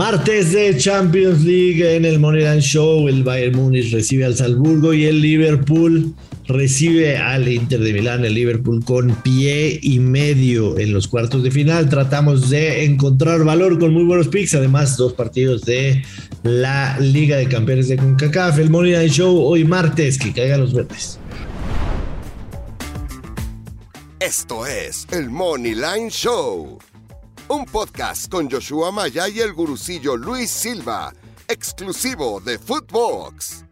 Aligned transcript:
Martes 0.00 0.52
de 0.52 0.74
Champions 0.78 1.42
League 1.42 1.96
en 1.96 2.06
el 2.06 2.18
Moneyline 2.18 2.62
Show, 2.62 3.06
el 3.06 3.22
Bayern 3.22 3.54
Múnich 3.54 3.92
recibe 3.92 4.24
al 4.24 4.34
Salzburgo 4.34 4.94
y 4.94 5.04
el 5.04 5.20
Liverpool 5.20 6.14
recibe 6.46 7.18
al 7.18 7.46
Inter 7.46 7.80
de 7.80 7.92
Milán, 7.92 8.24
el 8.24 8.32
Liverpool 8.32 8.82
con 8.82 9.14
pie 9.16 9.78
y 9.82 9.98
medio 9.98 10.78
en 10.78 10.94
los 10.94 11.06
cuartos 11.06 11.42
de 11.42 11.50
final. 11.50 11.90
Tratamos 11.90 12.48
de 12.48 12.86
encontrar 12.86 13.44
valor 13.44 13.78
con 13.78 13.92
muy 13.92 14.04
buenos 14.04 14.28
picks, 14.28 14.54
además 14.54 14.96
dos 14.96 15.12
partidos 15.12 15.66
de 15.66 16.02
la 16.44 16.98
Liga 16.98 17.36
de 17.36 17.46
Campeones 17.46 17.88
de 17.88 17.98
CONCACAF, 17.98 18.58
el 18.58 18.70
Moneyline 18.70 19.10
Show 19.10 19.36
hoy 19.36 19.64
martes, 19.64 20.16
que 20.16 20.32
caigan 20.32 20.62
los 20.62 20.72
verdes. 20.72 21.18
Esto 24.18 24.64
es 24.64 25.06
el 25.12 25.28
Moneyline 25.28 26.08
Show 26.08 26.78
un 27.50 27.64
podcast 27.64 28.30
con 28.30 28.48
Joshua 28.48 28.92
Maya 28.92 29.28
y 29.28 29.40
el 29.40 29.52
gurucillo 29.52 30.16
Luis 30.16 30.48
Silva, 30.48 31.12
exclusivo 31.48 32.40
de 32.40 32.60
Footbox. 32.60 33.64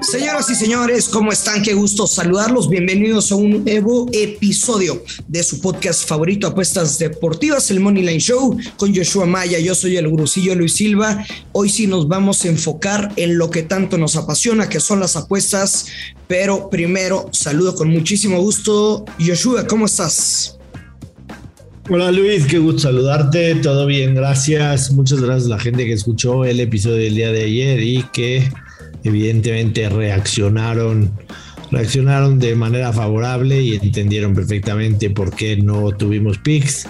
Señoras 0.00 0.50
y 0.50 0.56
señores, 0.56 1.08
¿cómo 1.08 1.30
están? 1.30 1.62
Qué 1.62 1.74
gusto 1.74 2.08
saludarlos. 2.08 2.68
Bienvenidos 2.68 3.30
a 3.30 3.36
un 3.36 3.62
nuevo 3.62 4.08
episodio 4.12 5.00
de 5.28 5.44
su 5.44 5.60
podcast 5.60 6.08
favorito, 6.08 6.48
Apuestas 6.48 6.98
Deportivas, 6.98 7.70
el 7.70 7.78
Money 7.78 8.02
Line 8.02 8.18
Show, 8.18 8.58
con 8.76 8.92
Joshua 8.92 9.26
Maya. 9.26 9.60
Yo 9.60 9.76
soy 9.76 9.96
el 9.96 10.08
gurucillo 10.08 10.56
Luis 10.56 10.72
Silva. 10.72 11.24
Hoy 11.52 11.68
sí 11.68 11.86
nos 11.86 12.08
vamos 12.08 12.44
a 12.44 12.48
enfocar 12.48 13.12
en 13.14 13.38
lo 13.38 13.48
que 13.48 13.62
tanto 13.62 13.96
nos 13.96 14.16
apasiona, 14.16 14.68
que 14.68 14.80
son 14.80 14.98
las 14.98 15.14
apuestas. 15.14 15.86
Pero 16.26 16.68
primero, 16.68 17.28
saludo 17.30 17.76
con 17.76 17.90
muchísimo 17.90 18.40
gusto. 18.40 19.04
Joshua, 19.24 19.68
¿cómo 19.68 19.86
estás? 19.86 20.55
Hola 21.88 22.10
Luis, 22.10 22.46
qué 22.46 22.58
gusto 22.58 22.80
saludarte, 22.80 23.54
todo 23.56 23.86
bien, 23.86 24.16
gracias. 24.16 24.90
Muchas 24.90 25.20
gracias 25.20 25.46
a 25.46 25.54
la 25.54 25.60
gente 25.60 25.86
que 25.86 25.92
escuchó 25.92 26.44
el 26.44 26.58
episodio 26.58 26.96
del 26.96 27.14
día 27.14 27.30
de 27.30 27.44
ayer 27.44 27.80
y 27.80 28.02
que 28.12 28.50
evidentemente 29.04 29.88
reaccionaron, 29.88 31.12
reaccionaron 31.70 32.40
de 32.40 32.56
manera 32.56 32.92
favorable 32.92 33.62
y 33.62 33.76
entendieron 33.76 34.34
perfectamente 34.34 35.10
por 35.10 35.36
qué 35.36 35.58
no 35.58 35.92
tuvimos 35.92 36.38
picks. 36.38 36.88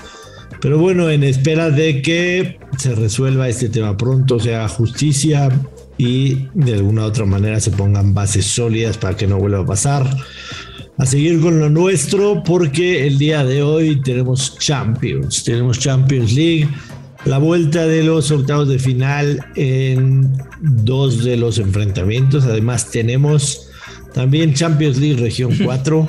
Pero 0.63 0.79
bueno, 0.79 1.11
en 1.11 1.25
espera 1.25 1.69
de 1.69 2.01
que 2.01 2.59
se 2.79 2.95
resuelva 2.95 3.51
este 3.51 3.69
tema 3.69 3.99
pronto, 3.99 4.41
sea 4.41 4.67
justicia 4.67 5.51
y 5.99 6.49
de 6.55 6.73
alguna 6.73 7.05
otra 7.05 7.27
manera 7.27 7.61
se 7.61 7.71
pongan 7.71 8.15
bases 8.15 8.47
sólidas 8.47 8.97
para 8.97 9.15
que 9.15 9.27
no 9.27 9.37
vuelva 9.37 9.59
a 9.61 9.67
pasar 9.67 10.07
a 10.99 11.07
seguir 11.07 11.41
con 11.41 11.61
lo 11.61 11.69
nuestro 11.69 12.43
porque 12.43 13.07
el 13.07 13.19
día 13.19 13.45
de 13.45 13.63
hoy 13.63 14.01
tenemos 14.03 14.59
Champions, 14.59 15.45
tenemos 15.45 15.79
Champions 15.79 16.33
League, 16.33 16.69
la 17.27 17.39
vuelta 17.39 17.87
de 17.87 18.03
los 18.03 18.31
octavos 18.31 18.69
de 18.69 18.79
final 18.79 19.45
en 19.57 20.33
dos 20.61 21.25
de 21.25 21.37
los 21.37 21.59
enfrentamientos. 21.59 22.45
Además 22.45 22.91
tenemos 22.91 23.69
también 24.15 24.55
Champions 24.55 24.99
League 24.99 25.21
Región 25.21 25.55
4, 25.63 26.09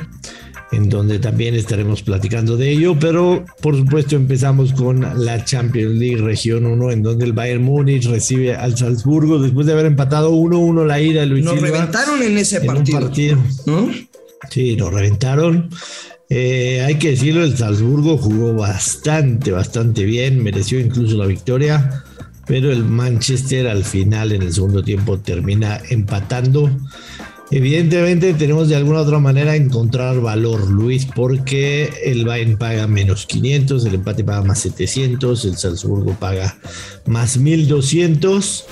en 0.71 0.89
donde 0.89 1.19
también 1.19 1.55
estaremos 1.55 2.02
platicando 2.03 2.55
de 2.55 2.69
ello, 2.69 2.95
pero 2.99 3.43
por 3.61 3.75
supuesto 3.75 4.15
empezamos 4.15 4.71
con 4.73 5.02
la 5.25 5.43
Champions 5.43 5.95
League 5.95 6.17
Región 6.17 6.65
1, 6.65 6.91
en 6.91 7.03
donde 7.03 7.25
el 7.25 7.33
Bayern 7.33 7.63
Múnich 7.63 8.05
recibe 8.08 8.55
al 8.55 8.77
Salzburgo 8.77 9.39
después 9.39 9.67
de 9.67 9.73
haber 9.73 9.88
empatado 9.88 10.31
1-1 10.31 10.85
la 10.85 11.02
ida 11.02 11.25
Luis 11.25 11.43
Nos 11.43 11.59
reventaron 11.59 12.21
en 12.21 12.38
ese 12.38 12.61
partido. 12.61 12.99
partido. 12.99 13.38
¿no? 13.65 13.89
Sí, 14.49 14.75
lo 14.75 14.89
reventaron. 14.89 15.69
Eh, 16.30 16.83
hay 16.85 16.95
que 16.95 17.11
decirlo, 17.11 17.43
el 17.43 17.57
Salzburgo 17.57 18.17
jugó 18.17 18.53
bastante, 18.53 19.52
bastante 19.52 20.03
bien, 20.03 20.43
mereció 20.43 20.80
incluso 20.80 21.17
la 21.17 21.25
victoria, 21.25 22.03
pero 22.45 22.71
el 22.71 22.83
Manchester 22.83 23.67
al 23.67 23.85
final 23.85 24.33
en 24.33 24.41
el 24.41 24.53
segundo 24.53 24.83
tiempo 24.83 25.19
termina 25.19 25.80
empatando. 25.89 26.69
Evidentemente 27.49 28.33
tenemos 28.33 28.67
de 28.67 28.75
alguna 28.75 28.99
otra 28.99 29.19
manera 29.19 29.55
encontrar 29.55 30.20
valor, 30.20 30.70
Luis, 30.70 31.05
porque 31.05 31.89
el 32.03 32.26
Bayern 32.26 32.58
paga 32.58 32.87
menos 32.87 33.26
500, 33.26 33.86
el 33.86 33.95
empate 33.95 34.26
paga 34.26 34.43
más 34.43 34.59
700, 34.59 35.45
el 35.45 35.55
Salzburgo 35.55 36.11
paga 36.20 36.58
más 37.05 37.37
1200 37.37 38.65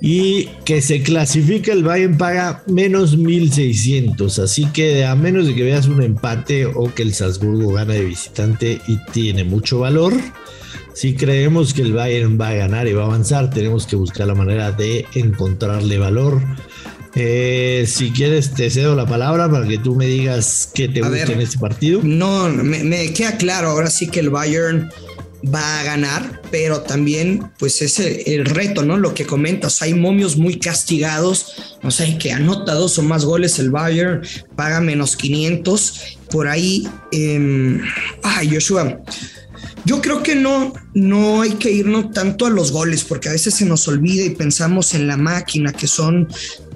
y 0.00 0.46
que 0.64 0.82
se 0.82 1.02
clasifica 1.02 1.72
el 1.72 1.84
Bayern 1.84 2.16
paga 2.18 2.62
menos 2.66 3.16
1600. 3.16 4.38
Así 4.38 4.66
que 4.66 5.04
a 5.04 5.14
menos 5.14 5.46
de 5.46 5.54
que 5.54 5.62
veas 5.62 5.86
un 5.86 6.02
empate 6.02 6.66
o 6.66 6.92
que 6.94 7.02
el 7.02 7.14
Salzburgo 7.14 7.72
gana 7.72 7.94
de 7.94 8.04
visitante 8.04 8.80
y 8.86 8.98
tiene 9.12 9.44
mucho 9.44 9.78
valor, 9.80 10.14
si 10.92 11.14
creemos 11.14 11.74
que 11.74 11.82
el 11.82 11.92
Bayern 11.92 12.40
va 12.40 12.48
a 12.48 12.54
ganar 12.54 12.86
y 12.86 12.92
va 12.92 13.02
a 13.02 13.06
avanzar, 13.06 13.50
tenemos 13.50 13.86
que 13.86 13.96
buscar 13.96 14.26
la 14.26 14.34
manera 14.34 14.72
de 14.72 15.06
encontrarle 15.14 15.98
valor. 15.98 16.40
Eh, 17.16 17.84
si 17.86 18.10
quieres, 18.10 18.54
te 18.54 18.70
cedo 18.70 18.96
la 18.96 19.06
palabra 19.06 19.48
para 19.48 19.66
que 19.68 19.78
tú 19.78 19.94
me 19.94 20.06
digas 20.06 20.68
qué 20.74 20.88
te 20.88 21.00
gusta 21.00 21.32
en 21.32 21.40
este 21.40 21.58
partido. 21.58 22.00
No, 22.02 22.48
me, 22.48 22.82
me 22.82 23.12
queda 23.12 23.36
claro. 23.36 23.70
Ahora 23.70 23.88
sí 23.88 24.08
que 24.08 24.20
el 24.20 24.30
Bayern 24.30 24.90
va 25.52 25.80
a 25.80 25.84
ganar, 25.84 26.42
pero 26.50 26.80
también 26.80 27.50
pues 27.58 27.82
es 27.82 28.00
el, 28.00 28.44
reto, 28.44 28.82
¿no? 28.82 28.96
Lo 28.96 29.14
que 29.14 29.26
comentas, 29.26 29.82
hay 29.82 29.94
momios 29.94 30.36
muy 30.36 30.58
castigados, 30.58 31.76
no 31.82 31.90
sé, 31.90 32.16
que 32.18 32.32
anota 32.32 32.74
dos 32.74 32.98
o 32.98 33.02
más 33.02 33.24
goles 33.24 33.58
el 33.58 33.70
Bayern, 33.70 34.22
paga 34.56 34.80
menos 34.80 35.16
500, 35.16 36.18
por 36.30 36.48
ahí, 36.48 36.88
eh, 37.12 37.80
ay 38.22 38.50
Joshua, 38.52 39.00
yo 39.84 40.00
creo 40.00 40.22
que 40.22 40.34
no, 40.34 40.72
no 40.94 41.42
hay 41.42 41.52
que 41.52 41.70
irnos 41.70 42.12
tanto 42.12 42.46
a 42.46 42.50
los 42.50 42.72
goles, 42.72 43.04
porque 43.04 43.28
a 43.28 43.32
veces 43.32 43.54
se 43.54 43.66
nos 43.66 43.86
olvida 43.86 44.24
y 44.24 44.30
pensamos 44.30 44.94
en 44.94 45.06
la 45.06 45.18
máquina 45.18 45.72
que 45.72 45.86
son 45.86 46.28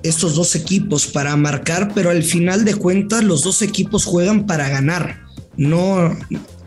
estos 0.03 0.35
dos 0.35 0.55
equipos 0.55 1.07
para 1.07 1.35
marcar, 1.37 1.93
pero 1.95 2.11
al 2.11 2.23
final 2.23 2.65
de 2.65 2.75
cuentas 2.75 3.25
los 3.25 3.43
dos 3.43 3.63
equipos 3.63 4.05
juegan 4.05 4.47
para 4.47 4.69
ganar. 4.69 5.23
No, 5.57 6.17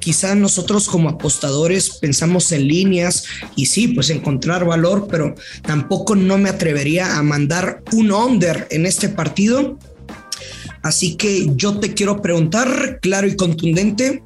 quizá 0.02 0.36
nosotros 0.36 0.90
como 0.90 1.08
apostadores 1.08 1.92
pensamos 1.92 2.52
en 2.52 2.68
líneas 2.68 3.24
y 3.56 3.68
sí, 3.68 3.88
pues 3.88 4.10
encontrar 4.10 4.66
valor, 4.66 5.08
pero 5.10 5.36
tampoco 5.62 6.16
no 6.16 6.38
me 6.38 6.50
atrevería 6.50 7.18
a 7.18 7.24
mandar 7.24 7.84
un 7.94 8.12
under 8.12 8.68
en 8.72 8.86
este 8.86 9.08
partido. 9.08 9.80
Así 10.84 11.16
que 11.16 11.52
yo 11.56 11.80
te 11.80 11.94
quiero 11.94 12.22
preguntar, 12.22 13.00
claro 13.02 13.28
y 13.28 13.36
contundente, 13.36 14.24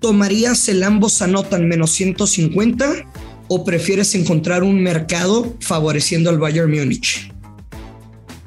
¿tomarías 0.00 0.68
el 0.68 0.82
ambos 0.84 1.20
anotan 1.20 1.68
menos 1.68 1.90
150 1.90 3.04
o 3.48 3.64
prefieres 3.64 4.14
encontrar 4.14 4.62
un 4.62 4.80
mercado 4.80 5.56
favoreciendo 5.60 6.30
al 6.30 6.38
Bayern 6.38 6.70
Múnich? 6.70 7.35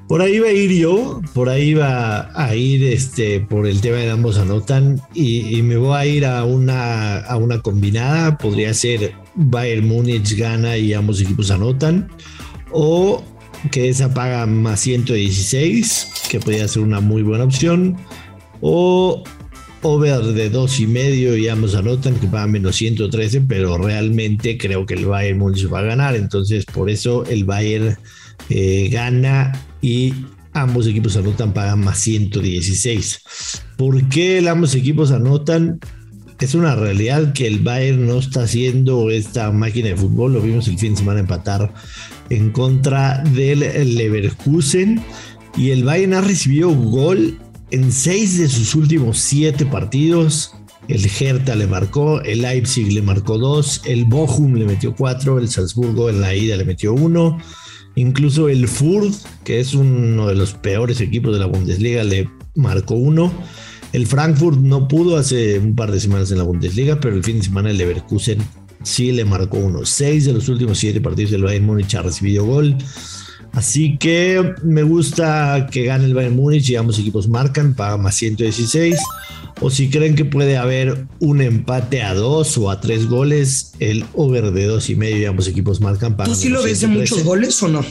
Por 0.10 0.24
ahí 0.24 0.40
va 0.40 0.48
a 0.48 0.54
ir 0.54 0.72
yo, 0.72 1.22
por 1.36 1.50
ahí 1.50 1.76
va 1.76 2.32
a 2.34 2.56
ir 2.56 2.84
este, 2.84 3.42
por 3.42 3.68
el 3.68 3.80
tema 3.80 3.98
de 3.98 4.10
ambos 4.10 4.40
anotan 4.40 5.00
y, 5.14 5.62
me 5.62 5.78
voy 5.78 5.96
a 5.96 6.04
ir 6.08 6.26
a 6.26 6.46
una, 6.46 7.20
a 7.20 7.38
una 7.38 7.62
combinada, 7.62 8.36
podría 8.40 8.74
ser 8.74 9.14
Bayern 9.36 9.88
Múnich 9.88 10.36
gana 10.36 10.76
y 10.78 10.94
ambos 10.96 11.22
equipos 11.22 11.52
anotan, 11.52 12.10
o 12.72 13.24
que 13.70 13.88
esa 13.88 14.12
paga 14.12 14.48
más 14.48 14.80
116, 14.80 16.12
que 16.28 16.40
podría 16.40 16.68
ser 16.68 16.82
una 16.82 17.02
muy 17.02 17.22
buena 17.22 17.44
opción, 17.44 17.96
o 18.62 19.24
over 19.82 20.22
de 20.22 20.50
dos 20.50 20.80
y 20.80 20.88
medio 20.88 21.38
y 21.38 21.48
ambos 21.48 21.76
anotan 21.76 22.16
que 22.16 22.28
paga 22.28 22.48
menos 22.48 22.76
113, 22.76 23.42
pero 23.42 23.78
realmente 23.78 24.58
creo 24.58 24.86
que 24.86 24.96
el 24.96 25.06
Bayern 25.06 25.40
Múnich 25.40 25.72
va 25.72 25.80
a 25.80 25.84
ganar, 25.84 26.16
entonces 26.16 26.66
por 26.66 26.90
eso 26.90 27.26
el 27.26 27.46
Bayern 27.46 27.98
eh, 28.50 28.90
gana 28.92 29.54
y 29.82 30.14
ambos 30.54 30.88
equipos 30.88 31.16
anotan, 31.18 31.54
pagan 31.54 31.80
más 31.80 32.00
116. 32.00 33.22
¿Por 33.78 34.08
qué 34.10 34.48
ambos 34.48 34.76
equipos 34.76 35.12
anotan? 35.12 35.80
Es 36.40 36.56
una 36.56 36.76
realidad 36.76 37.34
que 37.34 37.48
el 37.48 37.60
Bayern 37.60 38.08
no 38.08 38.20
está 38.20 38.44
haciendo 38.44 39.10
esta 39.12 39.52
máquina 39.52 39.90
de 39.90 39.98
fútbol. 39.98 40.34
Lo 40.34 40.42
vimos 40.42 40.68
el 40.70 40.78
fin 40.78 40.94
de 40.94 41.00
semana 41.00 41.20
empatar 41.20 41.74
en 42.30 42.52
contra 42.52 43.22
del 43.24 43.60
Leverkusen. 43.96 45.02
Y 45.58 45.72
el 45.72 45.84
Bayern 45.84 46.14
ha 46.14 46.22
recibido 46.22 46.70
gol 46.70 47.38
en 47.72 47.92
seis 47.92 48.38
de 48.38 48.48
sus 48.48 48.76
últimos 48.76 49.18
siete 49.18 49.66
partidos. 49.66 50.54
El 50.88 51.06
Hertha 51.06 51.56
le 51.56 51.68
marcó, 51.68 52.20
el 52.22 52.42
Leipzig 52.42 52.92
le 52.92 53.02
marcó 53.02 53.38
dos, 53.38 53.82
el 53.86 54.06
Bochum 54.06 54.56
le 54.56 54.66
metió 54.66 54.96
cuatro, 54.96 55.38
el 55.38 55.48
Salzburgo 55.48 56.10
en 56.10 56.22
la 56.22 56.34
ida 56.34 56.58
le 56.58 56.66
metió 56.66 56.94
uno. 56.94 57.38
Incluso 57.96 58.50
el 58.50 58.68
Furt, 58.68 59.14
que 59.44 59.60
es 59.60 59.74
uno 59.74 60.28
de 60.28 60.36
los 60.36 60.54
peores 60.54 61.00
equipos 61.02 61.34
de 61.34 61.40
la 61.40 61.46
Bundesliga, 61.46 62.04
le 62.04 62.30
marcó 62.56 62.96
uno. 62.96 63.32
El 63.94 64.08
Frankfurt 64.08 64.60
no 64.60 64.88
pudo 64.88 65.18
hace 65.18 65.60
un 65.60 65.76
par 65.76 65.92
de 65.92 66.00
semanas 66.00 66.32
en 66.32 66.38
la 66.38 66.44
Bundesliga, 66.44 67.00
pero 67.00 67.16
el 67.16 67.24
fin 67.24 67.38
de 67.38 67.46
semana 67.46 67.72
el 67.72 67.78
Leverkusen 67.78 68.40
sí 68.84 69.12
le 69.12 69.26
marcó 69.26 69.58
uno. 69.58 69.86
Seis 69.86 70.26
de 70.26 70.34
los 70.34 70.50
últimos 70.50 70.78
siete 70.78 71.02
partidos 71.02 71.32
del 71.32 71.44
Bayern 71.44 71.66
Múnich 71.66 71.96
ha 71.96 72.02
recibido 72.02 72.46
gol. 72.46 72.76
Así 73.54 73.98
que 73.98 74.54
me 74.64 74.84
gusta 74.84 75.68
que 75.72 75.84
gane 75.84 76.06
el 76.06 76.14
Bayern 76.14 76.36
Múnich 76.36 76.70
y 76.70 76.76
ambos 76.76 77.00
equipos 77.00 77.28
marcan, 77.28 77.74
paga 77.74 77.98
más 77.98 78.16
116. 78.16 78.96
O 79.62 79.70
si 79.70 79.90
creen 79.90 80.16
que 80.16 80.24
puede 80.24 80.58
haber 80.58 81.06
un 81.20 81.42
empate 81.42 82.02
a 82.04 82.14
dos 82.14 82.58
o 82.58 82.70
a 82.70 82.80
tres 82.80 83.08
goles, 83.08 83.74
el 83.80 84.06
over 84.14 84.52
de 84.52 84.66
dos 84.66 84.90
y 84.90 84.96
medio 84.96 85.18
y 85.18 85.26
ambos 85.26 85.48
equipos 85.48 85.82
marcan. 85.82 86.16
Paga 86.16 86.30
¿Tú 86.30 86.36
sí 86.36 86.50
lo 86.50 86.64
ves 86.64 86.82
de 86.82 86.88
muchos 86.88 87.24
goles 87.24 87.62
o 87.64 87.68
no? 87.68 87.84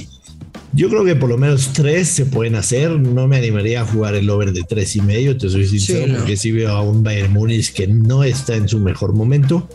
Yo 0.73 0.89
creo 0.91 1.05
que 1.05 1.17
por 1.17 1.29
lo 1.31 1.39
menos 1.39 1.73
tres 1.73 2.09
se 2.09 2.27
pueden 2.27 2.55
hacer. 2.55 2.91
No 2.91 3.27
me 3.27 3.37
animaría 3.37 3.83
a 3.83 3.87
jugar 3.87 4.15
el 4.15 4.29
over 4.31 4.53
de 4.53 4.63
tres 4.63 4.97
y 4.97 5.01
medio, 5.01 5.37
te 5.37 5.49
soy 5.49 5.67
sincero, 5.67 6.15
porque 6.17 6.37
sí 6.37 6.53
veo 6.53 6.71
a 6.71 6.83
un 6.83 7.03
Bayern 7.03 7.33
Múnich 7.33 7.73
que 7.73 7.87
no 7.87 8.23
está 8.23 8.55
en 8.55 8.69
su 8.69 8.79
mejor 8.79 9.15
momento. 9.15 9.69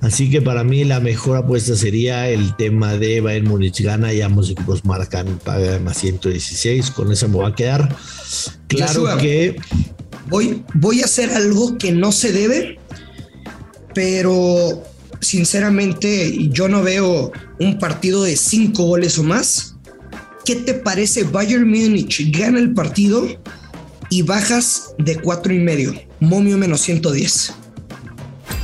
Así 0.00 0.30
que 0.30 0.42
para 0.42 0.62
mí 0.62 0.84
la 0.84 1.00
mejor 1.00 1.38
apuesta 1.38 1.74
sería 1.74 2.28
el 2.28 2.54
tema 2.56 2.96
de 2.96 3.20
Bayern 3.20 3.48
Múnich 3.48 3.80
gana 3.82 4.12
y 4.12 4.20
ambos 4.20 4.50
equipos 4.50 4.84
marcan 4.84 5.38
paga 5.42 5.78
más 5.78 5.98
116. 5.98 6.90
Con 6.90 7.10
eso 7.12 7.28
me 7.28 7.38
va 7.38 7.48
a 7.48 7.54
quedar. 7.54 7.96
Claro 8.68 9.16
que. 9.18 9.56
Voy, 10.28 10.64
voy 10.74 11.02
a 11.02 11.04
hacer 11.04 11.30
algo 11.30 11.78
que 11.78 11.92
no 11.92 12.10
se 12.10 12.32
debe, 12.32 12.78
pero 13.94 14.82
sinceramente 15.20 16.48
yo 16.50 16.68
no 16.68 16.82
veo 16.82 17.32
un 17.60 17.78
partido 17.78 18.24
de 18.24 18.36
cinco 18.36 18.84
goles 18.84 19.18
o 19.18 19.22
más. 19.22 19.76
¿Qué 20.44 20.56
te 20.56 20.74
parece? 20.74 21.24
Bayern 21.24 21.68
Múnich 21.68 22.30
gana 22.36 22.58
el 22.58 22.74
partido 22.74 23.26
y 24.10 24.22
bajas 24.22 24.94
de 24.98 25.16
cuatro 25.16 25.52
y 25.52 25.58
medio. 25.58 25.94
Momio 26.20 26.58
menos 26.58 26.80
110. 26.82 27.52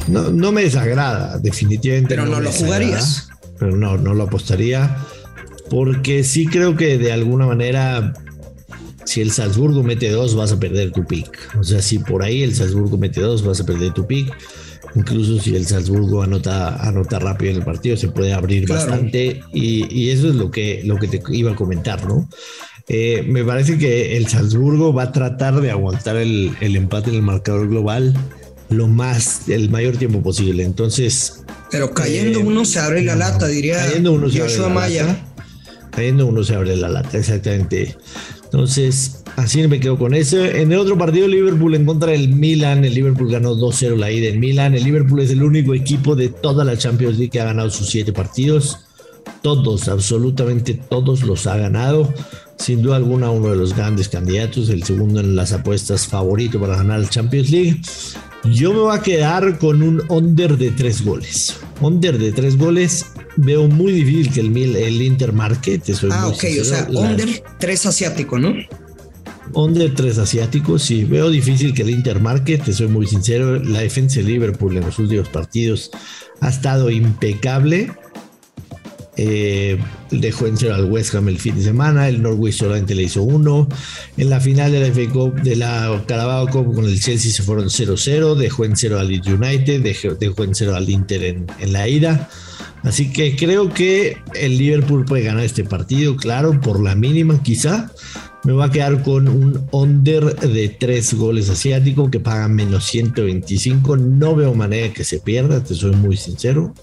No, 0.09 0.31
no 0.31 0.53
me 0.53 0.63
desagrada, 0.63 1.39
definitivamente. 1.39 2.15
Pero 2.15 2.27
no, 2.27 2.41
lo 2.41 2.51
jugarías. 2.51 3.29
Pero 3.59 3.77
no, 3.77 3.97
no 3.97 4.15
lo 4.15 4.25
apostaría. 4.25 4.97
Porque 5.71 6.25
sí 6.25 6.47
creo 6.47 6.77
que 6.77 6.99
de 6.99 7.13
alguna 7.13 7.47
manera, 7.47 8.13
si 9.05 9.21
el 9.21 9.31
Salzburgo 9.31 9.83
mete 9.83 10.11
dos, 10.11 10.35
vas 10.35 10.53
a 10.53 10.61
perder 10.61 10.93
tu 10.93 11.05
pick. 11.07 11.57
O 11.59 11.65
sea, 11.65 11.81
si 11.81 11.99
por 11.99 12.23
ahí 12.23 12.43
el 12.43 12.55
Salzburgo 12.55 12.99
mete 12.99 13.21
dos, 13.21 13.45
vas 13.45 13.61
a 13.61 13.67
perder 13.67 13.93
tu 13.93 14.07
pick. 14.07 14.33
Incluso 14.95 15.41
si 15.41 15.57
el 15.57 15.67
Salzburgo 15.67 16.23
anota, 16.23 16.77
anota 16.87 17.19
rápido 17.19 17.53
en 17.53 17.59
el 17.59 17.65
partido, 17.65 17.97
se 17.97 18.09
puede 18.09 18.35
abrir 18.35 18.69
bastante. 18.69 19.41
Y, 19.53 20.11
eso 20.11 20.29
es 20.29 20.35
lo 20.35 20.51
que, 20.51 20.83
lo 20.85 20.97
que 20.99 21.09
te 21.09 21.23
iba 21.31 21.53
a 21.53 21.57
comentar, 21.57 22.07
¿no? 22.07 22.29
Eh, 22.89 23.25
me 23.27 23.45
parece 23.45 23.79
que 23.79 24.17
el 24.17 24.27
Salzburgo 24.27 24.93
va 24.93 25.05
a 25.05 25.13
tratar 25.13 25.61
de 25.61 25.71
aguantar 25.71 26.17
el, 26.17 26.55
el 26.61 26.77
empate 26.77 27.11
en 27.11 27.17
el 27.17 27.23
marcador 27.23 27.69
global 27.69 28.13
lo 28.73 28.89
más, 28.89 29.49
el 29.49 29.71
mayor 29.71 29.97
tiempo 29.97 30.23
posible. 30.23 30.65
Entonces. 30.65 31.45
Pero 31.71 31.93
cayendo 31.93 32.41
eh, 32.41 32.45
uno 32.45 32.65
se 32.65 32.79
abre 32.81 33.03
la 33.03 33.17
lata, 33.17 33.47
diría 33.47 33.77
cayendo 33.77 34.13
uno 34.13 34.29
se 34.29 34.43
abre 34.43 34.59
la 34.59 34.69
Lata, 34.69 35.27
cayendo 35.91 36.27
uno 36.27 36.43
se 36.43 36.55
abre 36.55 36.77
la 36.77 36.89
lata, 36.89 37.19
exactamente. 37.19 37.97
Entonces, 38.45 39.23
así 39.37 39.67
me 39.67 39.81
quedo 39.81 39.97
con 39.97 40.13
eso. 40.13 40.45
En 40.45 40.71
el 40.73 40.79
otro 40.79 40.99
partido, 40.99 41.27
Liverpool 41.27 41.75
en 41.75 41.87
contra 41.87 42.13
del 42.13 42.29
Milan. 42.29 42.85
El 42.85 42.93
Liverpool 42.93 43.31
ganó 43.31 43.57
2-0 43.57 43.97
la 43.97 44.11
ida 44.11 44.29
en 44.29 44.41
Milan. 44.41 44.75
El 44.75 44.85
Liverpool 44.85 45.21
es 45.21 45.31
el 45.31 45.43
único 45.43 45.73
equipo 45.73 46.15
de 46.15 46.29
toda 46.29 46.63
la 46.63 46.77
Champions 46.77 47.17
League 47.17 47.31
que 47.31 47.41
ha 47.41 47.47
ganado 47.47 47.71
sus 47.71 47.89
siete 47.89 48.13
partidos. 48.13 48.81
Todos, 49.41 49.89
absolutamente 49.89 50.75
todos 50.75 51.23
los 51.23 51.47
ha 51.47 51.57
ganado. 51.57 52.13
Sin 52.59 52.83
duda 52.83 52.97
alguna, 52.97 53.31
uno 53.31 53.49
de 53.49 53.57
los 53.57 53.75
grandes 53.75 54.11
candidatos, 54.11 54.69
el 54.69 54.83
segundo 54.83 55.21
en 55.21 55.35
las 55.35 55.53
apuestas 55.53 56.07
favorito 56.07 56.61
para 56.61 56.77
ganar 56.77 57.01
el 57.01 57.09
Champions 57.09 57.51
League. 57.51 57.81
Yo 58.45 58.73
me 58.73 58.81
voy 58.81 58.97
a 58.97 59.03
quedar 59.03 59.59
con 59.59 59.83
un 59.83 60.03
under 60.09 60.57
de 60.57 60.71
tres 60.71 61.05
goles. 61.05 61.57
Under 61.81 62.19
de 62.19 62.33
tres 62.33 62.57
goles. 62.57 63.07
Veo 63.37 63.67
muy 63.69 63.93
difícil 63.93 64.33
que 64.33 64.41
el, 64.41 64.77
el 64.77 65.01
Inter 65.01 65.33
marque. 65.33 65.81
ah, 66.11 66.29
ok, 66.29 66.45
o 66.61 66.65
sea, 66.65 66.87
under 66.91 67.43
tres 67.59 67.87
asiático, 67.87 68.39
¿no? 68.39 68.55
Under 69.55 69.95
tres 69.95 70.19
asiático, 70.19 70.79
sí. 70.79 71.05
Veo 71.05 71.31
difícil 71.31 71.73
que 71.73 71.83
el 71.83 71.91
Inter 71.91 72.21
marque, 72.21 72.59
te 72.59 72.73
soy 72.73 72.89
muy 72.89 73.07
sincero. 73.07 73.59
La 73.63 73.81
defensa 73.81 74.17
de 74.17 74.25
Liverpool 74.25 74.77
en 74.77 74.85
los 74.85 74.99
últimos 74.99 75.29
partidos 75.29 75.91
ha 76.41 76.49
estado 76.49 76.91
impecable. 76.91 77.93
Eh, 79.17 79.79
dejó 80.11 80.47
en 80.47 80.57
cero 80.57 80.75
al 80.75 80.87
West 80.87 81.15
Ham 81.15 81.29
el 81.29 81.39
fin 81.39 81.55
de 81.55 81.63
semana, 81.63 82.09
el 82.09 82.23
Norwich 82.23 82.55
solamente 82.55 82.95
le 82.95 83.03
hizo 83.05 83.23
uno. 83.23 83.69
En 84.17 84.31
la 84.31 84.41
final 84.41 84.73
de 84.73 84.81
la 84.81 84.87
FA 84.87 85.13
Cup, 85.13 85.43
de 85.43 85.57
la 85.57 86.03
Carabao 86.07 86.49
Cup 86.49 86.75
con 86.75 86.87
el 86.87 86.99
Chelsea 86.99 87.31
se 87.31 87.43
fueron 87.43 87.67
0-0, 87.67 88.35
dejó 88.37 88.65
en 88.65 88.77
cero 88.77 88.99
al 88.99 89.09
United, 89.11 89.83
dejó, 89.83 90.45
en 90.45 90.55
cero 90.55 90.75
al 90.75 90.89
Inter 90.89 91.25
en, 91.25 91.47
en, 91.61 91.73
la 91.73 91.89
ida. 91.89 92.31
Así 92.83 93.13
que 93.13 93.37
creo 93.37 93.73
que 93.73 94.17
el 94.35 94.57
Liverpool 94.57 95.05
puede 95.05 95.25
ganar 95.25 95.45
este 95.45 95.65
partido, 95.65 96.17
claro, 96.17 96.59
por 96.61 96.83
la 96.83 96.95
mínima 96.95 97.43
quizá. 97.43 97.93
Me 98.45 98.53
va 98.53 98.65
a 98.65 98.71
quedar 98.71 99.03
con 99.03 99.29
un 99.29 99.69
under 99.71 100.35
de 100.35 100.69
tres 100.69 101.15
goles 101.15 101.49
asiático 101.49 102.11
que 102.11 102.19
paga 102.19 102.49
menos 102.49 102.85
125. 102.87 103.97
No 103.97 104.35
veo 104.35 104.53
manera 104.55 104.93
que 104.93 105.05
se 105.05 105.21
pierda, 105.21 105.63
te 105.63 105.75
soy 105.75 105.93
muy 105.93 106.17
sincero. 106.17 106.75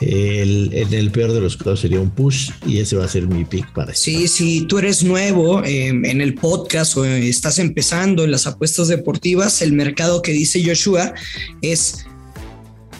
El, 0.00 0.70
en 0.74 0.92
el 0.92 1.10
peor 1.10 1.32
de 1.32 1.40
los 1.40 1.56
casos 1.56 1.80
sería 1.80 1.98
un 1.98 2.10
push 2.10 2.50
y 2.66 2.78
ese 2.78 2.96
va 2.96 3.04
a 3.04 3.08
ser 3.08 3.26
mi 3.26 3.44
pick 3.44 3.72
para 3.72 3.94
Sí, 3.94 4.28
si 4.28 4.60
tú 4.66 4.78
eres 4.78 5.02
nuevo 5.02 5.64
em, 5.64 6.04
en 6.04 6.20
el 6.20 6.34
podcast 6.34 6.96
o 6.98 7.04
estás 7.04 7.58
empezando 7.58 8.22
en 8.22 8.30
las 8.30 8.46
apuestas 8.46 8.86
deportivas, 8.88 9.60
el 9.60 9.72
mercado 9.72 10.22
que 10.22 10.32
dice 10.32 10.62
Joshua 10.64 11.14
es 11.62 12.06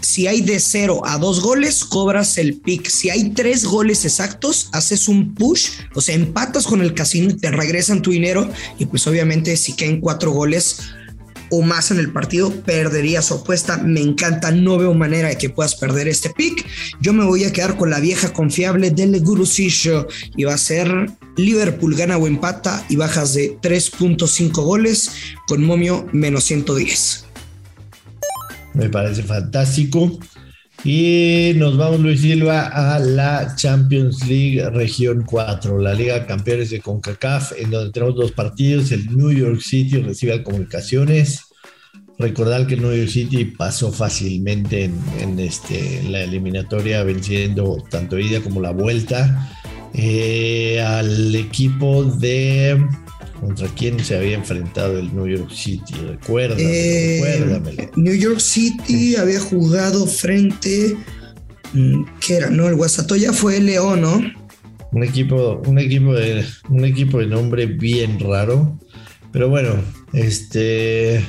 si 0.00 0.26
hay 0.26 0.40
de 0.40 0.60
cero 0.60 1.02
a 1.04 1.18
dos 1.18 1.40
goles, 1.40 1.84
cobras 1.84 2.38
el 2.38 2.54
pick. 2.60 2.88
Si 2.88 3.10
hay 3.10 3.30
tres 3.30 3.64
goles 3.64 4.04
exactos, 4.04 4.68
haces 4.72 5.08
un 5.08 5.34
push, 5.34 5.68
o 5.94 6.00
sea, 6.00 6.14
empatas 6.14 6.66
con 6.66 6.80
el 6.80 6.94
casino 6.94 7.30
y 7.30 7.34
te 7.34 7.50
regresan 7.50 8.02
tu 8.02 8.10
dinero. 8.10 8.48
Y 8.78 8.86
pues 8.86 9.06
obviamente 9.06 9.56
si 9.56 9.74
caen 9.74 10.00
cuatro 10.00 10.30
goles, 10.30 10.80
o 11.50 11.62
más 11.62 11.90
en 11.90 11.98
el 11.98 12.12
partido, 12.12 12.50
perdería 12.50 13.22
su 13.22 13.34
apuesta. 13.34 13.78
Me 13.78 14.00
encanta, 14.00 14.50
no 14.50 14.78
veo 14.78 14.94
manera 14.94 15.28
de 15.28 15.38
que 15.38 15.50
puedas 15.50 15.74
perder 15.74 16.08
este 16.08 16.30
pick. 16.30 16.66
Yo 17.00 17.12
me 17.12 17.24
voy 17.24 17.44
a 17.44 17.52
quedar 17.52 17.76
con 17.76 17.90
la 17.90 18.00
vieja 18.00 18.32
confiable 18.32 18.90
del 18.90 19.20
Gurusillo 19.20 20.08
y 20.36 20.44
va 20.44 20.54
a 20.54 20.58
ser 20.58 21.10
Liverpool 21.36 21.94
gana 21.94 22.18
o 22.18 22.26
empata 22.26 22.84
y 22.88 22.96
bajas 22.96 23.34
de 23.34 23.58
3.5 23.60 24.50
goles 24.62 25.10
con 25.46 25.64
momio 25.64 26.06
menos 26.12 26.44
110. 26.44 27.27
Me 28.78 28.88
parece 28.88 29.24
fantástico. 29.24 30.18
Y 30.84 31.52
nos 31.56 31.76
vamos, 31.76 31.98
Luis 31.98 32.20
Silva, 32.20 32.68
a 32.68 33.00
la 33.00 33.56
Champions 33.56 34.24
League 34.28 34.70
Región 34.70 35.24
4, 35.26 35.80
la 35.80 35.92
Liga 35.94 36.24
Campeones 36.26 36.70
de 36.70 36.80
CONCACAF, 36.80 37.54
en 37.58 37.72
donde 37.72 37.90
tenemos 37.90 38.14
dos 38.14 38.30
partidos. 38.30 38.92
El 38.92 39.16
New 39.16 39.32
York 39.32 39.60
City 39.60 40.00
recibe 40.00 40.34
a 40.34 40.44
Comunicaciones. 40.44 41.40
Recordar 42.20 42.68
que 42.68 42.74
el 42.74 42.82
New 42.82 42.94
York 42.94 43.10
City 43.10 43.46
pasó 43.46 43.90
fácilmente 43.90 44.84
en, 45.18 45.40
este, 45.40 46.04
la 46.04 46.22
eliminatoria, 46.22 47.02
venciendo 47.02 47.82
tanto 47.90 48.16
ida 48.16 48.40
como 48.40 48.60
la 48.60 48.70
vuelta 48.70 49.48
eh, 49.92 50.80
al 50.80 51.34
equipo 51.34 52.04
de 52.04 52.78
¿Contra 53.40 53.68
quién 53.68 54.02
se 54.04 54.16
había 54.16 54.36
enfrentado 54.36 54.98
el 54.98 55.14
New 55.14 55.26
York 55.26 55.50
City? 55.50 55.94
Recuérdame, 55.94 56.62
eh, 56.64 57.90
New 57.96 58.14
York 58.14 58.40
City 58.40 59.16
había 59.16 59.40
jugado 59.40 60.06
frente. 60.06 60.96
Mm, 61.72 62.04
¿Qué 62.20 62.36
era? 62.36 62.50
No, 62.50 62.68
el 62.68 62.74
Guasatoya 62.74 63.32
fue 63.32 63.60
León, 63.60 64.00
¿no? 64.00 64.20
Un 64.90 65.04
equipo, 65.04 65.62
un 65.66 65.78
equipo 65.78 66.14
de, 66.14 66.44
un 66.68 66.84
equipo 66.84 67.18
de 67.18 67.26
nombre 67.26 67.66
bien 67.66 68.18
raro. 68.18 68.78
Pero 69.32 69.48
bueno, 69.48 69.74
este. 70.12 71.24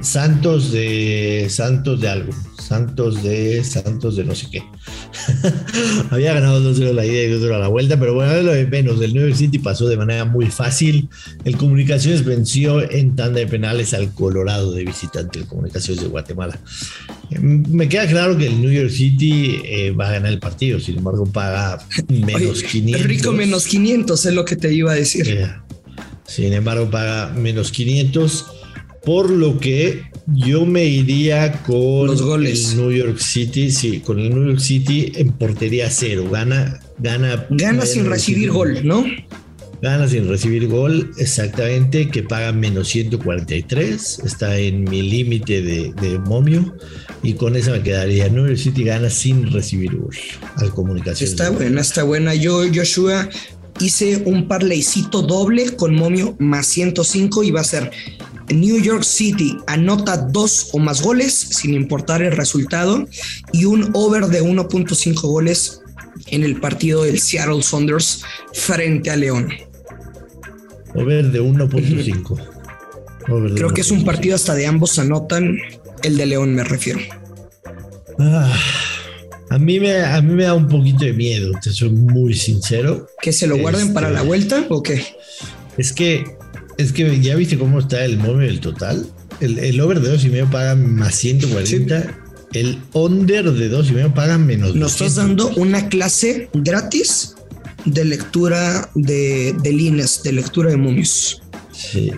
Santos 0.00 0.70
de. 0.70 1.46
Santos 1.50 2.00
de 2.00 2.08
algo. 2.08 2.32
Santos 2.68 3.22
de 3.22 3.64
Santos 3.64 4.16
de 4.16 4.24
no 4.24 4.34
sé 4.34 4.48
qué. 4.50 4.62
Había 6.10 6.34
ganado 6.34 6.60
2-0 6.60 6.92
la 6.92 7.06
ida 7.06 7.22
y 7.22 7.30
2-0 7.30 7.58
la 7.58 7.68
vuelta, 7.68 7.98
pero 7.98 8.12
bueno, 8.12 8.42
lo 8.42 8.52
de 8.52 8.66
menos. 8.66 9.00
El 9.00 9.14
New 9.14 9.26
York 9.26 9.36
City 9.36 9.58
pasó 9.58 9.88
de 9.88 9.96
manera 9.96 10.26
muy 10.26 10.46
fácil. 10.46 11.08
El 11.44 11.56
Comunicaciones 11.56 12.26
venció 12.26 12.82
en 12.90 13.16
tanda 13.16 13.40
de 13.40 13.46
penales 13.46 13.94
al 13.94 14.12
Colorado 14.12 14.72
de 14.72 14.84
visitante, 14.84 15.38
el 15.38 15.46
Comunicaciones 15.46 16.02
de 16.02 16.10
Guatemala. 16.10 16.60
Me 17.40 17.88
queda 17.88 18.06
claro 18.06 18.36
que 18.36 18.46
el 18.46 18.60
New 18.60 18.70
York 18.70 18.90
City 18.90 19.62
eh, 19.64 19.90
va 19.92 20.08
a 20.08 20.12
ganar 20.12 20.30
el 20.30 20.38
partido, 20.38 20.78
sin 20.78 20.98
embargo, 20.98 21.24
paga 21.24 21.82
menos 22.08 22.62
500. 22.62 23.06
Rico 23.06 23.32
menos 23.32 23.66
500 23.66 24.26
es 24.26 24.34
lo 24.34 24.44
que 24.44 24.56
te 24.56 24.72
iba 24.74 24.92
a 24.92 24.94
decir. 24.94 25.26
Sin 26.26 26.52
embargo, 26.52 26.90
paga 26.90 27.32
menos 27.32 27.72
500, 27.72 28.46
por 29.04 29.30
lo 29.30 29.58
que 29.58 30.02
yo 30.26 30.66
me 30.66 30.84
iría 30.84 31.52
con 31.62 32.06
los 32.06 32.22
goles. 32.22 32.72
el 32.72 32.76
New 32.78 32.90
York 32.92 33.18
City, 33.18 33.70
sí, 33.70 34.00
con 34.00 34.18
el 34.18 34.30
New 34.30 34.48
York 34.48 34.60
City 34.60 35.12
en 35.14 35.32
portería 35.32 35.88
cero. 35.90 36.28
Gana, 36.30 36.80
gana. 36.98 37.46
Gana 37.50 37.86
sin 37.86 38.06
recibir 38.06 38.50
gol, 38.50 38.86
¿no? 38.86 39.04
Gana 39.80 40.08
sin 40.08 40.28
recibir 40.28 40.66
gol, 40.66 41.12
exactamente, 41.18 42.08
que 42.08 42.24
paga 42.24 42.52
menos 42.52 42.88
143. 42.88 44.22
Está 44.24 44.58
en 44.58 44.84
mi 44.84 45.02
límite 45.02 45.62
de, 45.62 46.18
momio. 46.18 46.74
Y 47.22 47.34
con 47.34 47.56
esa 47.56 47.70
me 47.70 47.82
quedaría. 47.82 48.28
New 48.28 48.46
York 48.46 48.58
City 48.58 48.82
gana 48.84 49.08
sin 49.08 49.52
recibir 49.52 49.96
gol 49.96 50.16
al 50.56 50.74
comunicación. 50.74 51.30
Está 51.30 51.50
buena, 51.50 51.80
está 51.80 52.02
buena. 52.02 52.34
Yo, 52.34 52.62
Joshua, 52.74 53.28
hice 53.80 54.22
un 54.24 54.48
parleycito 54.48 55.22
doble 55.22 55.76
con 55.76 55.94
momio 55.94 56.36
más 56.38 56.66
105 56.66 57.44
y 57.44 57.50
va 57.50 57.60
a 57.60 57.64
ser 57.64 57.90
New 58.50 58.80
York 58.80 59.02
City 59.02 59.56
anota 59.66 60.16
dos 60.16 60.70
o 60.72 60.78
más 60.78 61.02
goles 61.02 61.34
sin 61.34 61.74
importar 61.74 62.22
el 62.22 62.32
resultado 62.32 63.06
y 63.52 63.64
un 63.64 63.90
over 63.94 64.26
de 64.26 64.42
1.5 64.42 65.20
goles 65.22 65.82
en 66.26 66.42
el 66.42 66.60
partido 66.60 67.04
del 67.04 67.20
Seattle 67.20 67.62
Saunders 67.62 68.22
frente 68.52 69.10
a 69.10 69.16
León. 69.16 69.50
Over 70.94 71.30
de 71.30 71.40
1.5. 71.40 72.58
Creo 73.54 73.70
que 73.70 73.82
es 73.82 73.90
un 73.90 74.04
partido 74.04 74.34
hasta 74.34 74.54
de 74.54 74.66
ambos 74.66 74.98
anotan, 74.98 75.58
el 76.02 76.16
de 76.16 76.26
León 76.26 76.54
me 76.54 76.64
refiero. 76.64 76.98
Ah, 78.18 78.56
a, 79.50 79.58
mí 79.58 79.78
me, 79.78 80.00
a 80.00 80.20
mí 80.22 80.34
me 80.34 80.44
da 80.44 80.54
un 80.54 80.66
poquito 80.66 81.04
de 81.04 81.12
miedo, 81.12 81.52
te 81.62 81.70
soy 81.70 81.90
muy 81.90 82.34
sincero. 82.34 83.06
¿Que 83.20 83.32
se 83.32 83.46
lo 83.46 83.58
guarden 83.58 83.92
para 83.92 84.08
la 84.08 84.18
este, 84.18 84.26
vuelta 84.26 84.66
o 84.70 84.82
qué? 84.82 85.04
Es 85.76 85.92
que, 85.92 86.24
es 86.78 86.92
que 86.92 87.20
ya 87.20 87.34
viste 87.34 87.58
cómo 87.58 87.80
está 87.80 88.04
el 88.04 88.16
móvil 88.18 88.48
del 88.48 88.60
total. 88.60 89.06
El, 89.40 89.80
over 89.80 90.00
de 90.00 90.08
dos 90.08 90.24
y 90.24 90.30
medio 90.30 90.50
paga 90.50 90.74
más 90.74 91.14
140. 91.16 92.16
El 92.54 92.78
under 92.94 93.52
de 93.52 93.68
dos 93.68 93.90
y 93.90 93.92
medio 93.92 94.14
paga 94.14 94.38
menos. 94.38 94.74
Nos 94.74 94.92
estás 94.92 95.16
dando 95.16 95.48
una 95.56 95.88
clase 95.88 96.48
gratis 96.54 97.34
de 97.84 98.04
lectura 98.04 98.88
de, 98.94 99.54
de 99.60 99.72
líneas, 99.72 100.22
de 100.22 100.32
lectura 100.32 100.70
de 100.70 100.76
momios. 100.76 101.42
Sí. 101.72 102.12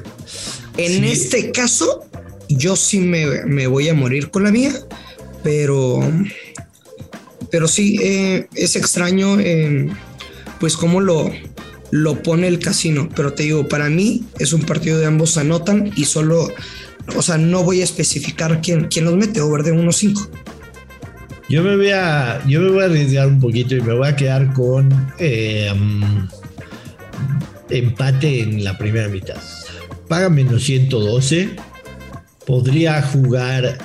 En 0.77 1.05
este 1.05 1.51
caso, 1.51 2.05
yo 2.49 2.77
sí 2.77 3.01
me, 3.01 3.67
voy 3.67 3.89
a 3.89 3.95
morir 3.95 4.31
con 4.31 4.45
la 4.45 4.51
mía, 4.51 4.73
pero, 5.43 6.01
pero 7.51 7.67
sí, 7.67 7.99
eh, 8.03 8.47
es 8.55 8.77
extraño, 8.77 9.39
eh, 9.41 9.89
pues 10.59 10.77
cómo 10.77 11.01
lo, 11.01 11.31
lo 11.91 12.23
pone 12.23 12.47
el 12.49 12.59
casino. 12.59 13.09
Pero 13.15 13.33
te 13.33 13.45
digo, 13.45 13.69
para 13.69 13.89
mí 13.89 14.25
es 14.39 14.53
un 14.53 14.63
partido 14.63 14.99
de 14.99 15.07
ambos 15.07 15.37
anotan 15.37 15.93
y 15.97 16.05
solo, 16.05 16.49
o 17.17 17.23
sea, 17.23 17.39
no 17.39 17.63
voy 17.63 17.81
a 17.81 17.85
especificar 17.85 18.61
quién, 18.61 18.89
quién 18.89 19.05
los 19.05 19.17
mete, 19.17 19.41
over 19.41 19.63
de 19.63 19.75
1-5. 19.75 20.29
Yo 21.49 21.65
me 21.65 21.77
voy 21.77 21.91
a, 21.91 22.41
yo 22.47 22.61
me 22.61 22.71
voy 22.71 22.83
a 22.83 22.87
arriesgar 22.87 23.27
un 23.27 23.41
poquito 23.41 23.75
y 23.75 23.81
me 23.81 23.93
voy 23.93 24.07
a 24.07 24.15
quedar 24.15 24.53
con 24.53 24.89
eh, 25.19 25.73
mm, 25.75 26.29
empate 27.71 28.43
en 28.43 28.63
la 28.63 28.79
primera 28.79 29.09
mitad. 29.09 29.37
Paga 30.09 30.29
menos 30.29 30.63
112. 30.63 31.57
Podría 32.47 33.03
jugar 33.03 33.79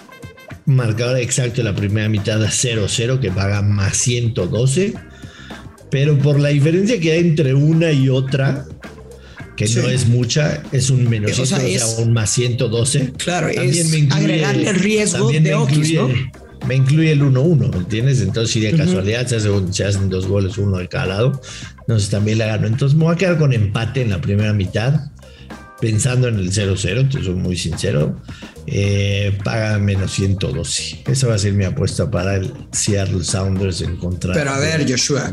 marcador 0.65 1.17
exacto 1.17 1.61
en 1.61 1.65
la 1.65 1.75
primera 1.75 2.09
mitad 2.09 2.43
a 2.43 2.49
0-0, 2.49 3.19
que 3.19 3.31
paga 3.31 3.61
más 3.61 3.97
112. 3.97 4.93
Pero 5.89 6.17
por 6.17 6.39
la 6.39 6.49
diferencia 6.49 6.99
que 6.99 7.11
hay 7.11 7.19
entre 7.19 7.53
una 7.53 7.91
y 7.91 8.09
otra, 8.09 8.65
que 9.55 9.67
no 9.67 9.87
es 9.89 10.07
mucha, 10.07 10.63
es 10.71 10.89
un 10.89 11.07
menos 11.09 11.31
112 11.31 11.83
o 11.83 12.03
un 12.03 12.13
más 12.13 12.29
112. 12.31 13.13
Claro, 13.17 13.47
es 13.47 13.93
agregarle 14.11 14.69
el 14.69 14.75
riesgo 14.75 15.31
de 15.31 15.53
Oquis, 15.53 15.93
¿no? 15.93 16.09
me 16.67 16.75
incluye 16.75 17.11
el 17.11 17.21
1-1, 17.21 17.71
¿me 17.71 17.77
entiendes? 17.77 18.21
Entonces, 18.21 18.51
si 18.51 18.59
de 18.59 18.75
casualidad 18.75 19.27
se, 19.27 19.37
hacen 19.83 20.09
dos 20.09 20.27
goles, 20.27 20.57
uno 20.57 20.77
de 20.77 20.87
cada 20.87 21.05
lado, 21.07 21.41
entonces 21.81 22.09
también 22.09 22.39
la 22.39 22.47
gano. 22.47 22.67
Entonces, 22.67 22.97
me 22.97 23.05
voy 23.05 23.13
a 23.13 23.17
quedar 23.17 23.37
con 23.37 23.53
empate 23.53 24.01
en 24.01 24.09
la 24.09 24.21
primera 24.21 24.53
mitad, 24.53 25.11
pensando 25.79 26.27
en 26.27 26.35
el 26.35 26.51
0-0, 26.51 27.11
te 27.11 27.23
soy 27.23 27.33
muy 27.33 27.57
sincero. 27.57 28.15
Eh, 28.67 29.37
paga 29.43 29.77
menos 29.77 30.11
112. 30.13 31.03
Esa 31.07 31.27
va 31.27 31.35
a 31.35 31.37
ser 31.39 31.53
mi 31.53 31.65
apuesta 31.65 32.09
para 32.09 32.35
el 32.35 32.53
Seattle 32.71 33.23
Sounders 33.23 33.81
en 33.81 33.97
contra. 33.97 34.33
Pero 34.33 34.51
a 34.51 34.59
ver, 34.59 34.89
Joshua. 34.89 35.31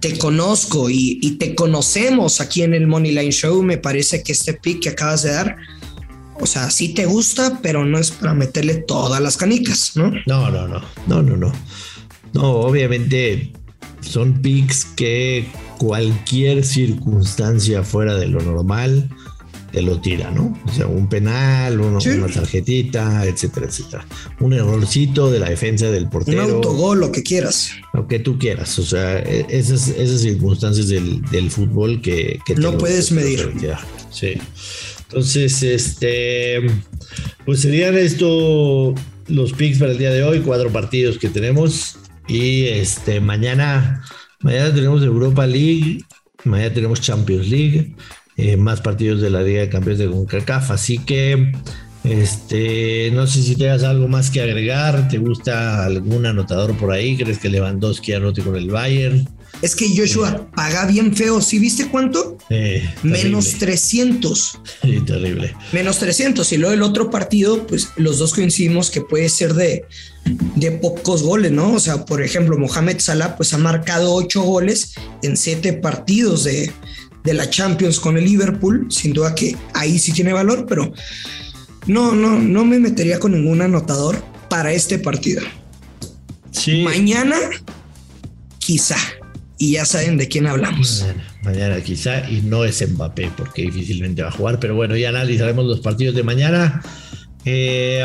Te 0.00 0.18
conozco 0.18 0.90
y, 0.90 1.18
y 1.22 1.36
te 1.36 1.54
conocemos 1.54 2.42
aquí 2.42 2.62
en 2.62 2.74
el 2.74 2.86
Money 2.86 3.12
Line 3.12 3.32
Show. 3.32 3.62
Me 3.62 3.78
parece 3.78 4.22
que 4.22 4.32
este 4.32 4.54
pick 4.54 4.82
que 4.82 4.88
acabas 4.90 5.22
de 5.22 5.32
dar 5.32 5.56
o 6.40 6.46
sea, 6.46 6.70
sí 6.70 6.94
te 6.94 7.06
gusta, 7.06 7.60
pero 7.62 7.84
no 7.84 7.98
es 7.98 8.10
para 8.10 8.34
meterle 8.34 8.74
todas 8.74 9.20
las 9.20 9.36
canicas, 9.36 9.92
¿no? 9.94 10.12
No, 10.26 10.50
no, 10.50 10.66
no, 10.66 10.82
no, 11.06 11.22
no, 11.22 11.36
no. 11.36 11.52
No, 12.32 12.50
obviamente 12.50 13.52
son 14.00 14.42
picks 14.42 14.84
que 14.84 15.46
cualquier 15.78 16.64
circunstancia 16.64 17.84
fuera 17.84 18.16
de 18.16 18.26
lo 18.26 18.40
normal 18.40 19.08
te 19.74 19.82
lo 19.82 20.00
tira, 20.00 20.30
¿no? 20.30 20.56
O 20.64 20.72
sea, 20.72 20.86
un 20.86 21.08
penal, 21.08 21.80
una 21.80 21.98
tarjetita, 22.28 23.26
etcétera, 23.26 23.66
etcétera. 23.66 24.06
Un 24.38 24.52
errorcito 24.52 25.32
de 25.32 25.40
la 25.40 25.50
defensa 25.50 25.90
del 25.90 26.08
portero. 26.08 26.44
Un 26.44 26.54
autogol, 26.54 27.00
lo 27.00 27.10
que 27.10 27.24
quieras. 27.24 27.72
Lo 27.92 28.06
que 28.06 28.20
tú 28.20 28.38
quieras. 28.38 28.78
O 28.78 28.84
sea, 28.84 29.18
e-, 29.18 29.46
esas, 29.48 29.88
esas 29.88 30.20
circunstancias 30.20 30.88
del, 30.88 31.50
fútbol 31.50 32.00
que, 32.00 32.38
que 32.46 32.54
no 32.54 32.78
puedes 32.78 33.10
medir. 33.10 33.52
Sí. 34.10 34.34
Entonces, 35.08 35.60
este, 35.64 36.60
pues 37.44 37.60
serían 37.60 37.98
esto 37.98 38.94
los 39.26 39.52
picks 39.54 39.78
para 39.78 39.90
el 39.90 39.98
día 39.98 40.12
de 40.12 40.22
hoy, 40.22 40.40
cuatro 40.40 40.70
partidos 40.70 41.18
que 41.18 41.28
tenemos. 41.28 41.96
Y 42.28 42.66
este, 42.66 43.18
mañana, 43.18 44.04
mañana 44.38 44.72
tenemos 44.72 45.02
Europa 45.02 45.48
League, 45.48 46.04
mañana 46.44 46.72
tenemos 46.72 47.00
Champions 47.00 47.48
League, 47.48 47.96
eh, 48.36 48.56
más 48.56 48.80
partidos 48.80 49.20
de 49.20 49.30
la 49.30 49.42
Liga 49.42 49.60
de 49.60 49.68
Campeones 49.68 49.98
de 49.98 50.10
CONCACAF. 50.10 50.72
Así 50.72 50.98
que, 50.98 51.52
este, 52.02 53.10
no 53.12 53.26
sé 53.26 53.42
si 53.42 53.54
tengas 53.54 53.84
algo 53.84 54.08
más 54.08 54.30
que 54.30 54.40
agregar. 54.40 55.08
¿Te 55.08 55.18
gusta 55.18 55.84
algún 55.84 56.26
anotador 56.26 56.76
por 56.76 56.92
ahí? 56.92 57.16
¿Crees 57.16 57.38
que 57.38 57.48
Lewandowski 57.48 58.12
anote 58.12 58.42
con 58.42 58.56
el 58.56 58.70
Bayern? 58.70 59.28
Es 59.62 59.76
que 59.76 59.86
Joshua 59.96 60.50
paga 60.54 60.84
bien 60.86 61.14
feo. 61.14 61.40
¿Sí 61.40 61.58
viste 61.58 61.86
cuánto? 61.88 62.36
Menos 63.02 63.54
300. 63.58 64.60
Sí, 64.82 65.00
terrible. 65.00 65.54
Menos 65.72 65.98
300. 65.98 66.52
Y 66.52 66.56
luego 66.58 66.74
el 66.74 66.82
otro 66.82 67.10
partido, 67.10 67.66
pues 67.66 67.88
los 67.96 68.18
dos 68.18 68.34
coincidimos 68.34 68.90
que 68.90 69.00
puede 69.00 69.28
ser 69.28 69.54
de, 69.54 69.86
de 70.56 70.72
pocos 70.72 71.22
goles, 71.22 71.52
¿no? 71.52 71.72
O 71.72 71.80
sea, 71.80 72.04
por 72.04 72.22
ejemplo, 72.22 72.58
Mohamed 72.58 72.98
Salah, 72.98 73.36
pues 73.36 73.54
ha 73.54 73.58
marcado 73.58 74.12
ocho 74.12 74.42
goles 74.42 74.92
en 75.22 75.36
siete 75.38 75.72
partidos 75.72 76.44
de, 76.44 76.70
de 77.24 77.34
la 77.34 77.50
Champions 77.50 77.98
con 77.98 78.16
el 78.16 78.24
Liverpool. 78.24 78.86
Sin 78.90 79.12
duda 79.12 79.34
que 79.34 79.56
ahí 79.72 79.98
sí 79.98 80.12
tiene 80.12 80.32
valor, 80.32 80.66
pero 80.68 80.92
no, 81.86 82.14
no, 82.14 82.38
no 82.38 82.64
me 82.64 82.78
metería 82.78 83.18
con 83.18 83.32
ningún 83.32 83.62
anotador 83.62 84.22
para 84.48 84.72
este 84.72 84.98
partido. 84.98 85.42
Sí. 86.52 86.82
Mañana, 86.84 87.36
quizá 88.58 88.96
y 89.58 89.72
ya 89.72 89.84
saben 89.84 90.18
de 90.18 90.28
quién 90.28 90.46
hablamos. 90.46 91.06
Mañana, 91.42 91.80
quizá, 91.80 92.28
y 92.28 92.42
no 92.42 92.64
es 92.64 92.86
Mbappé, 92.86 93.30
porque 93.36 93.62
difícilmente 93.62 94.22
va 94.22 94.28
a 94.28 94.32
jugar, 94.32 94.58
pero 94.58 94.74
bueno, 94.74 94.96
ya 94.96 95.10
analizaremos 95.10 95.64
los 95.64 95.80
partidos 95.80 96.14
de 96.14 96.22
mañana. 96.22 96.82
Eh, 97.44 98.02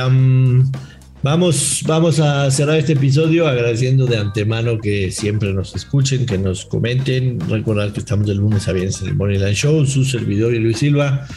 vamos, 1.23 1.83
vamos 1.85 2.19
a 2.19 2.49
cerrar 2.51 2.77
este 2.77 2.93
episodio 2.93 3.47
agradeciendo 3.47 4.05
de 4.05 4.17
antemano 4.17 4.79
que 4.79 5.11
siempre 5.11 5.53
nos 5.53 5.75
escuchen, 5.75 6.25
que 6.25 6.37
nos 6.37 6.65
comenten. 6.65 7.39
Recordar 7.49 7.93
que 7.93 7.99
estamos 7.99 8.27
de 8.27 8.35
lunes 8.35 8.67
a 8.67 8.73
viernes 8.73 9.01
en 9.01 9.09
el 9.09 9.17
Line 9.17 9.55
Show, 9.55 9.85
su 9.85 10.05
servidor 10.05 10.53
y 10.53 10.59
Luis 10.59 10.79
Silva. 10.79 11.27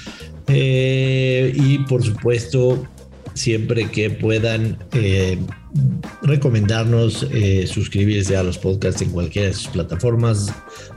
Eh, 0.49 1.53
y 1.55 1.79
por 1.81 2.03
supuesto, 2.03 2.87
siempre 3.35 3.91
que 3.91 4.11
puedan 4.11 4.79
eh, 4.93 5.39
recomendarnos, 6.23 7.27
eh, 7.33 7.67
suscribirse 7.67 8.37
a 8.37 8.43
los 8.43 8.59
podcasts 8.59 9.03
en 9.03 9.11
cualquiera 9.11 9.49
de 9.49 9.55
sus 9.55 9.69
plataformas, 9.69 10.53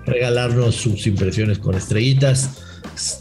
regalarnos 0.06 0.76
sus 0.76 1.08
impresiones 1.08 1.60
con 1.60 1.76
estrellitas. 1.76 2.62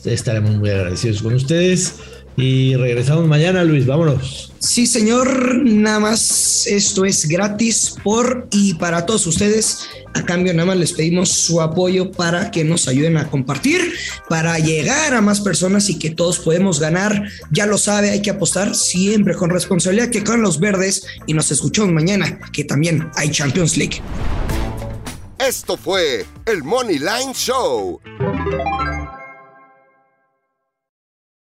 Estaremos 0.04 0.56
muy 0.56 0.70
agradecidos 0.70 1.22
con 1.22 1.34
ustedes. 1.34 1.96
Y 2.36 2.74
regresamos 2.74 3.26
mañana, 3.28 3.62
Luis, 3.62 3.86
vámonos. 3.86 4.52
Sí, 4.58 4.86
señor, 4.86 5.62
nada 5.64 6.00
más 6.00 6.66
esto 6.66 7.04
es 7.04 7.28
gratis 7.28 7.94
por 8.02 8.48
y 8.50 8.74
para 8.74 9.06
todos 9.06 9.26
ustedes. 9.26 9.86
A 10.14 10.24
cambio, 10.24 10.52
nada 10.54 10.66
más 10.66 10.76
les 10.76 10.92
pedimos 10.92 11.28
su 11.28 11.60
apoyo 11.60 12.10
para 12.10 12.50
que 12.50 12.64
nos 12.64 12.88
ayuden 12.88 13.16
a 13.16 13.28
compartir, 13.28 13.80
para 14.28 14.58
llegar 14.58 15.14
a 15.14 15.20
más 15.20 15.40
personas 15.40 15.90
y 15.90 15.98
que 15.98 16.10
todos 16.10 16.38
podemos 16.38 16.80
ganar. 16.80 17.22
Ya 17.50 17.66
lo 17.66 17.78
sabe, 17.78 18.10
hay 18.10 18.22
que 18.22 18.30
apostar 18.30 18.74
siempre 18.74 19.34
con 19.34 19.50
responsabilidad 19.50 20.10
que 20.10 20.24
con 20.24 20.42
los 20.42 20.58
verdes 20.58 21.06
y 21.26 21.34
nos 21.34 21.50
escuchamos 21.52 21.92
mañana, 21.92 22.40
que 22.52 22.64
también 22.64 23.10
hay 23.16 23.30
Champions 23.30 23.76
League. 23.76 24.00
Esto 25.38 25.76
fue 25.76 26.24
el 26.46 26.62
Money 26.62 26.98
Line 26.98 27.34
Show 27.34 28.00